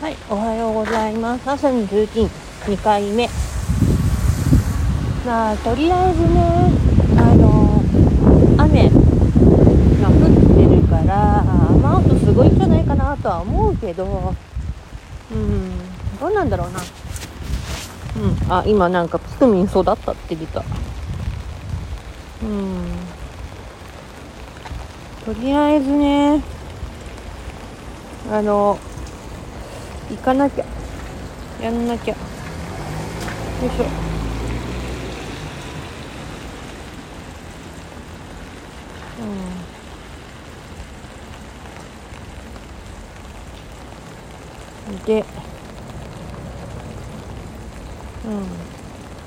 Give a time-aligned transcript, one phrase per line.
[0.00, 1.46] はい、おはようございます。
[1.46, 2.28] 朝のルーティン
[2.74, 3.28] 2回目。
[5.26, 6.70] まあ、とりあえずね、
[7.18, 7.82] あの、
[8.56, 14.34] 雨が降ってるから、雨音すごいんじゃないかなとは思うけど、
[15.32, 15.70] うん、
[16.18, 16.80] どうなんだろうな。
[18.48, 20.64] うん、あ、今なんかピクミン育ったって出た。
[22.42, 22.86] うん。
[25.26, 26.42] とりあえずね、
[28.32, 28.78] あの、
[30.10, 30.64] 行かなきゃ。
[31.62, 32.14] やんなきゃ。
[32.14, 32.20] よ
[33.62, 33.84] いしょ。
[44.88, 45.04] うん。
[45.04, 45.24] で。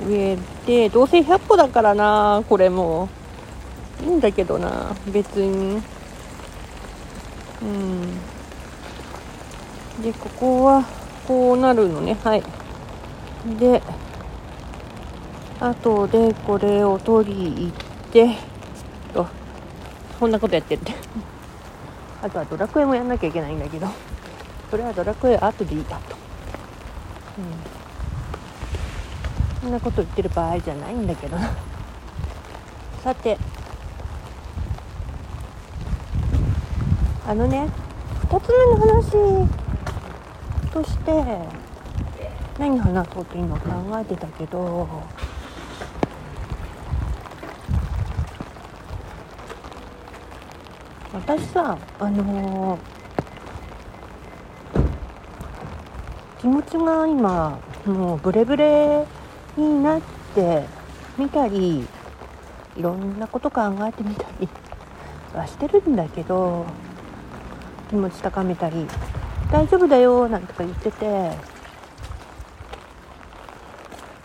[0.00, 0.08] うん。
[0.08, 3.08] 植えてどうせ100歩だからなこれも。
[4.02, 5.82] いいんだけどな別に。
[7.62, 8.29] うん。
[10.02, 10.84] でここは
[11.26, 12.16] こうなるのね。
[12.24, 12.42] はい。
[13.58, 13.82] で
[15.60, 17.72] あとでこれを取り行っ
[18.10, 18.36] て
[19.12, 19.26] と。
[20.18, 20.80] そんなことやってる。
[20.80, 20.94] っ て
[22.22, 23.86] あとはドラクエもやんなきゃいけないんだけど。
[24.70, 26.16] それはドラクエ後でいいだと。
[27.38, 29.60] うん。
[29.62, 31.50] そんなこと言ってる場合じゃないんだけどな。
[33.02, 33.38] さて。
[37.30, 37.68] あのね
[38.28, 39.12] 2つ目の話
[40.72, 41.12] として
[42.58, 44.88] 何話そうと今考えてたけど
[51.12, 53.00] 私さあのー
[56.40, 59.04] 気持ちが今もうブレブレ
[59.58, 60.00] になっ
[60.34, 60.64] て
[61.18, 61.86] みたり
[62.76, 64.48] いろんなこと考えてみたり
[65.34, 66.64] はしてるんだけど
[67.90, 68.86] 気持ち高めたり
[69.50, 71.30] 大丈夫だよなんとか言ってて。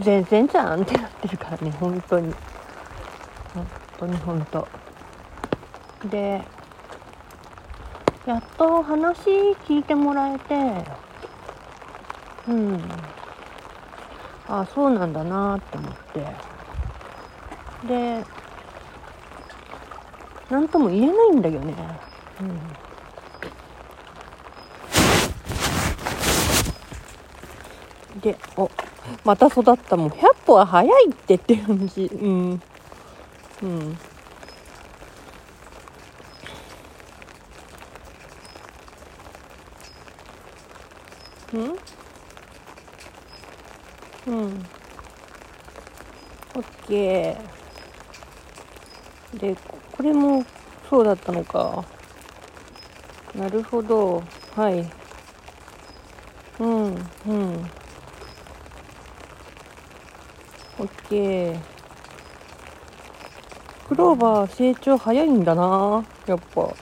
[0.00, 2.32] 全然じゃんってなってるからね本当に。
[3.52, 3.66] 本
[3.98, 4.68] 当に本当。
[6.08, 6.40] で
[8.26, 9.20] やっと話
[9.66, 10.54] 聞いてもらえて。
[12.48, 12.80] うん。
[14.48, 16.26] ああそうなんだなって思って。
[17.88, 18.24] で
[20.48, 21.74] 何とも言えないんだよね。
[22.40, 22.87] うん。
[28.20, 28.70] でお
[29.24, 29.96] また育った。
[29.96, 32.04] もん100歩は早いってって感じ。
[32.04, 32.62] うん。
[33.62, 33.98] うん。
[41.54, 41.78] うん？
[44.26, 44.66] うん。
[46.54, 49.38] オッケー。
[49.38, 49.56] で
[49.92, 50.44] これも
[50.90, 51.84] そうだったのか。
[53.34, 54.22] なるほど。
[54.54, 54.90] はい。
[56.58, 57.70] うんうん。
[60.80, 61.58] オッケー。
[63.88, 66.74] クローバー成長早いんだなやっぱ。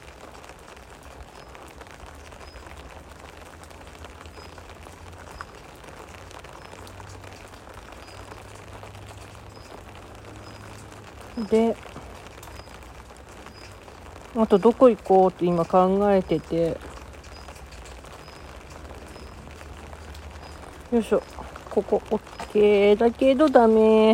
[11.48, 11.76] で
[14.36, 16.76] あとどこ行こうって今考えてて。
[20.92, 21.22] よいしょ。
[21.76, 24.12] ここ OK だけどダメ。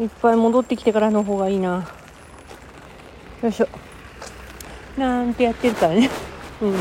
[0.00, 1.88] いっぱい戻ってきてからの方がいいな。
[3.42, 3.68] よいしょ。
[4.96, 6.10] なんてやってるからね。
[6.60, 6.74] うん。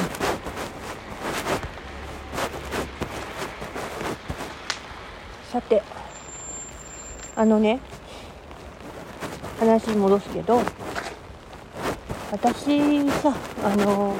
[5.51, 5.83] さて
[7.35, 7.79] あのね
[9.59, 10.61] 話戻すけど
[12.31, 13.33] 私さ
[13.63, 14.16] あの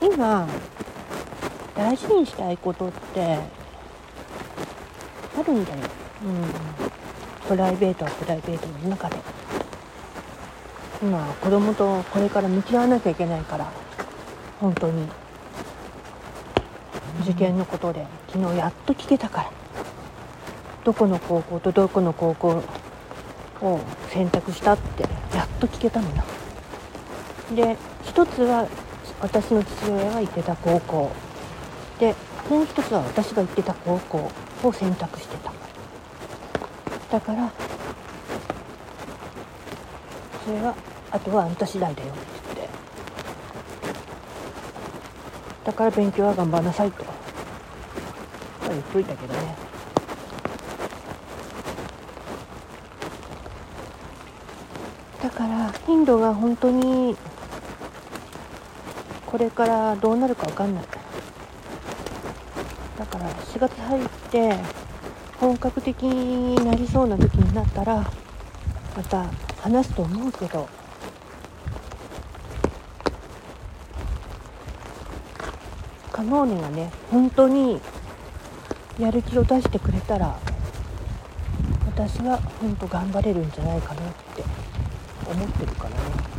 [0.00, 0.48] 今
[1.76, 3.38] 大事にしたいことって
[5.38, 5.78] あるんだよ、
[6.24, 9.16] うん、プライベートはプライベートの中で。
[11.02, 13.70] 今子供とこれから向き合わなきゃいけないから。
[14.58, 15.06] 本当に。
[17.20, 19.50] 受験のことで昨日やっと聞けたから。
[20.84, 22.62] どこの高校とどこの高校
[23.60, 25.02] を選択したって
[25.36, 26.22] やっと聞けたのよ。
[27.54, 28.66] で一つは
[29.20, 31.10] 私の父親が行ってた高校。
[31.98, 32.14] で
[32.50, 34.30] もう一つは私が行ってた高校
[34.62, 35.52] を選択してた。
[37.10, 37.50] だから
[40.44, 40.74] それは
[41.10, 42.26] あとはあんた次第だよって
[42.56, 42.74] 言って。
[45.64, 47.04] だから勉強は頑張らなさいと。
[48.68, 49.56] 言っといたけどね。
[55.22, 57.16] だからインドが本当に
[59.24, 60.84] これからどうなるか分かんない。
[62.96, 64.56] だから4月入って
[65.38, 68.10] 本格的になりそうな時になったら
[68.96, 69.26] また
[69.60, 70.66] 話すと思うけど
[76.10, 77.80] カノーネがね本当に
[78.98, 80.38] やる気を出してくれたら
[81.86, 84.42] 私は本当頑張れるんじゃないかなって
[85.30, 86.35] 思ってるからね。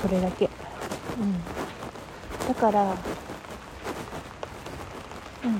[0.00, 0.48] それだけ、う
[1.24, 2.82] ん、だから、
[5.44, 5.56] うん、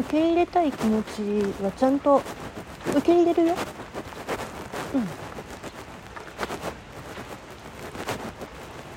[0.00, 2.22] 受け入れたい気持ちはちゃんと
[2.90, 3.54] 受け入れるよ、
[4.94, 5.04] うん、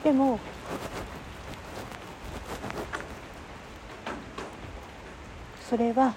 [0.04, 0.40] でも
[5.70, 6.14] それは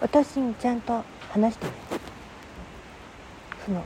[0.00, 2.03] 私にちゃんと話してね
[3.64, 3.84] その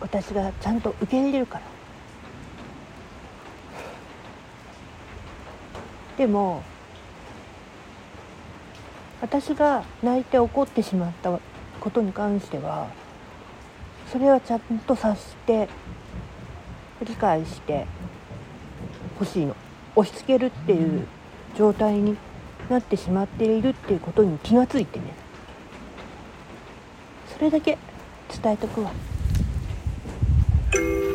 [0.00, 1.64] 私がちゃんと受け入れるから。
[6.18, 6.62] でも
[9.22, 11.38] 私が泣いて怒ってしまった
[11.80, 12.88] ことに関しては
[14.12, 15.68] それはちゃんと察して
[17.02, 17.86] 理解して
[19.18, 19.56] ほしいの。
[19.96, 21.06] 押し付けるっていう
[21.56, 22.16] 状態に
[22.68, 25.06] なってしまっているっていうことに気がついてね。
[27.32, 27.78] それだけ
[28.42, 28.92] 伝えとくわ。
[30.80, 31.09] thank you